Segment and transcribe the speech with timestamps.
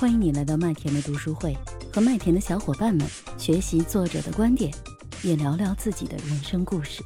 [0.00, 1.54] 欢迎你来到麦田的读书会，
[1.92, 4.72] 和麦田的小伙伴们学习作者的观点，
[5.22, 7.02] 也聊聊自己的人生故事。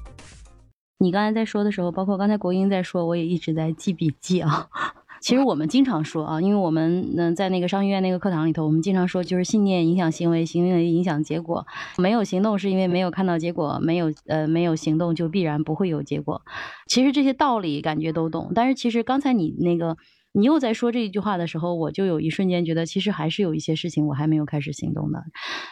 [1.01, 4.69] 你刚才在说的时候，包括刚才国英在说，我也一直在记笔记啊。
[5.21, 11.67] 其实我们经常说啊，因为我们嗯在那个商学院那个课堂里头，我们经常说就是信念影响行为，行为影响结果。
[11.99, 16.43] 没有行动是因为没有看到结果，没有呃没有行动就必然不会有结果。
[16.87, 19.97] 其实这些道理感觉都懂，但是其实刚才你那个
[20.37, 25.23] 你又在说这一句话的时候，我就有一瞬间觉得，其实还是有一些事情我还没有开始行动的，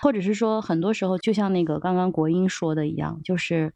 [0.01, 3.75] 或者是说很多时候就像那个刚刚国英说的一样，就是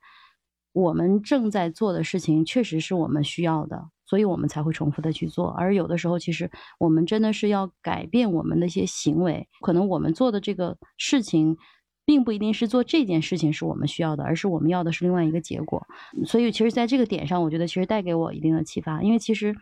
[0.72, 3.88] 我们正在做的事情确实是我们需要的。
[4.08, 9.48] 所以我们才会重复的去做，而有的时候，其实我们真的是要改变我们的一些行为。
[9.62, 11.56] 可能我们做的这个事情，
[12.04, 15.84] 并不一定是做这件事情是我们需要的，而是我们要的是另外一个结果。
[16.24, 19.02] 所以，其实在这个点上，我觉得其实带给我一定的启发。
[19.02, 19.56] 因为其实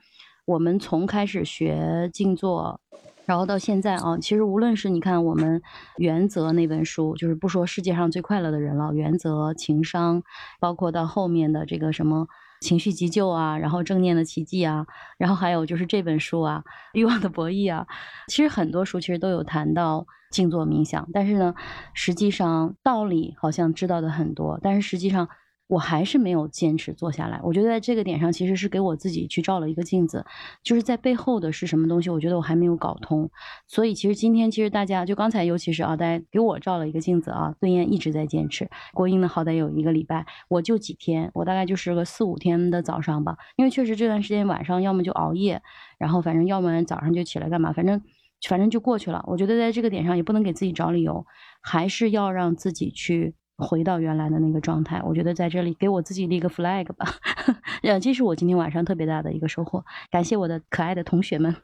[0.47, 2.81] 我们从开始学静坐，
[3.25, 5.61] 然后到现在啊，其实无论是你看我们
[5.97, 10.23] 《原则》那本书，就是不说世界上最快乐的人了，《原则》、情商，
[10.61, 12.27] 包括到后面的这个什么。
[12.61, 14.87] 情绪急救啊，然后正念的奇迹啊，
[15.19, 16.63] 然后还有就是这本书啊，
[16.95, 17.87] 欲望的博弈啊，
[18.29, 21.55] 其实很多书其实都有谈到静坐冥想，但是呢，
[21.93, 25.29] 实际上道理好像知道的很多，但是实际上。
[25.67, 27.41] 我还是没有坚持做下来。
[27.43, 30.25] 我觉得在这个点上，其实是给我自己去照了一个镜子，
[30.63, 33.31] 就是在背后的是什么东西，我觉得我还没有搞通。
[33.67, 37.55] 所以其实今天，其实大家就刚才，尤其是啊，大家给我照了一个镜子啊。
[37.61, 43.37] 孙燕一直在坚持，国英呢好歹有一个礼拜，我就几天，我大概就是个四五天的早上吧。
[43.57, 45.63] 因为确实这段时间晚上要么就熬夜，
[45.99, 48.03] 然后反正要么早上就起来干嘛，反正
[48.47, 49.25] 反正就过去了。
[49.27, 51.25] 我觉得在这个点上也不能给自己找理由，
[51.63, 53.35] 还是要让自己去。
[53.57, 57.07] 回到原来的那个状态，我觉得在这里给我自己立个 flag 吧，
[57.83, 59.85] 呃，这是我今天晚上特别大的一个收获。
[60.11, 61.55] 感谢我的可爱的同学们。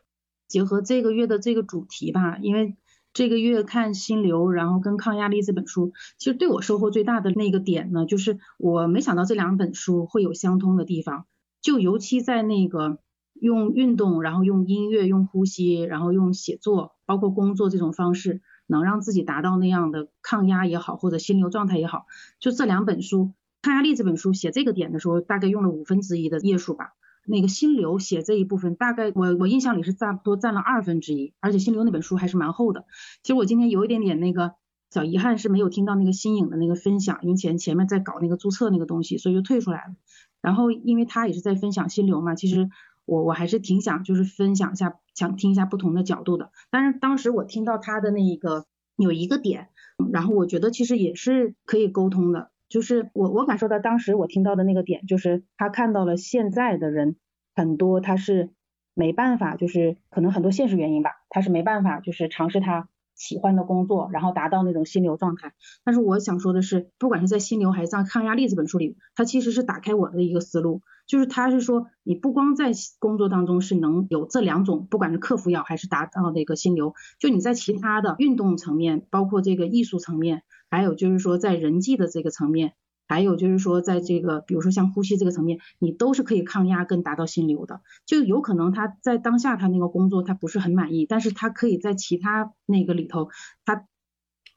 [0.46, 2.76] 结合这个月的这个主题吧，因为
[3.12, 11.26] 这个月看心流，然后跟抗压力这本书，其实对我收获最大的那个点呢，就是我没想到这两本书会有相通的地方，
[11.60, 12.98] 就尤其在那个
[13.34, 18.42] 用运动，然后用音乐，用呼吸，然后用写作，包括工作这种方式。
[18.70, 22.06] 能让自己达到那样的抗压也好，或者心流状态也好，
[22.38, 26.94] 就这两本书，抗压力这本书写这个点的时候，大概用了五分之一的页数吧。
[27.26, 32.86] 那个心流写这一部分，大概我我印象里是差不多占了二分之一，而且心流那本书还是蛮厚的。
[33.22, 34.54] 其实我今天有一点点那个
[34.90, 39.94] 小遗憾，是没有听到那个新颖的那个分享，因为前前面在搞那个注册那个东西，所以就退出来了。
[40.40, 42.70] 然后因为他也是在分享心流嘛，其实
[43.10, 44.98] 我我还是挺想就是分享一下。
[45.12, 48.64] 想听一下不同的角度的，但是当时我听到他的那一个
[48.96, 49.68] 有一个点，
[50.12, 57.16] 然后我觉得其实也是可以沟通的，就是我我感受到当时我听到的那个点，就是他看到了现在的人
[57.54, 58.48] 很多他是
[58.94, 65.52] 没办法，就是可能很多现实原因吧，他是没办法就是尝试他喜欢的工作，然后达到那种心流状态。
[65.84, 70.80] 但是我想说的是，不管是在心流还是在抗压力这本书里，它其实是打开我的一个思路。
[71.10, 82.74] 就是他是说，你不光在工作当中是能有这两种，不管是克服药还是达到那个心流，就你在其他的运动层面，包括这个艺术层面，还有就是说在人际的这个层面，
[83.08, 87.80] 还有就是说在这个比如说像呼吸这个层面，你都是可以抗压跟达到心流的。
[88.06, 93.30] 就有可能他在当下他那个工作他不是很满意，但是他可以在其他那个里头，
[93.64, 93.84] 他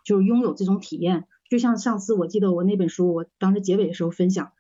[0.06, 1.26] 就是拥有这种体验。
[1.50, 4.52] 就像上次我记得我那本书，我当时结尾的时候分享，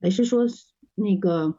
[0.00, 0.46] 也是说。
[1.00, 1.58] 那个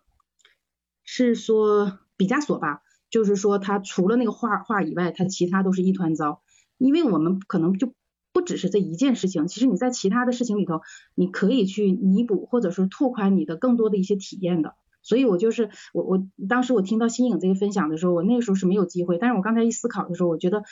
[1.03, 6.41] 是说毕加索吧，就是说他除了那个画画以外，他其他都是一团糟。
[6.77, 7.93] 因为我们可能就
[8.31, 10.81] 不只是这一件事情，其实你在其他的事情里头，
[11.13, 14.75] 你可以去弥补或者说拓宽你的更多的一些体验的。
[15.03, 20.63] 所以我就是我我当时我听到新颖这个分享的时候，我那个时候是没有机会，但是我刚才一思考的时候，我觉得，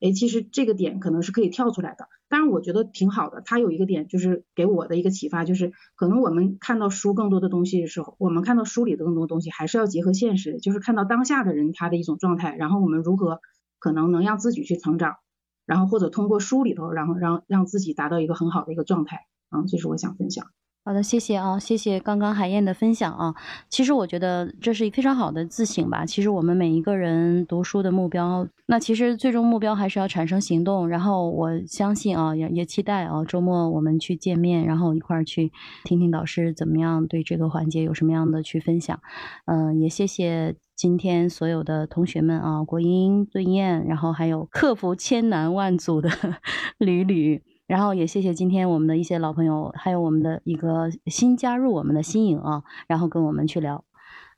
[0.00, 2.08] 哎，其实这个点可能是可以跳出来的。
[2.28, 3.40] 当然我觉得挺好的。
[3.44, 13.40] 他有一个点就是给我的一个启发，就是可能我们看到书更多的东西的时候，我们看到书里的更多东西，还是要结合现实，就是看到当下的人他的一种状态，然后我们如何
[13.78, 15.16] 可能能让自己去成长，
[15.64, 19.26] 然后或者通过书里头，然后让让自己达到一个很好的一个状态。
[19.48, 20.44] 啊，这是我想分享。
[20.88, 23.34] 好的，谢谢啊，谢谢刚刚海燕的分享啊。
[23.68, 26.06] 其实我觉得这是一非常好的自省吧。
[26.06, 30.88] 其实我们每一个人读书的目标，那其实最终目标还是要产生行动。
[30.88, 35.52] 然后我相信啊，也也期待啊，周末我们去见面，然后一块儿去
[35.84, 38.98] 听听导师怎么样对这个环节有什么样的去分享。
[39.44, 46.08] 嗯，也谢谢今天所有的同学们啊，国英、孙燕，然后还有克服千难万阻的
[46.78, 47.42] 屡屡。
[47.68, 53.84] 然后也谢谢今天我们的一些老朋友，还有我们的一个新加入我们的新颖啊，然后跟我们去聊。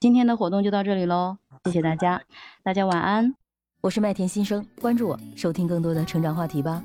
[0.00, 2.23] 今天的活动就到这里喽，谢谢大家，
[2.65, 3.35] 大家晚安。
[3.82, 6.82] 我是麦田新生，关注我，收听更多的成长话题吧。